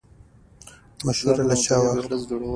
[1.05, 2.15] مشوره له چا واخلو؟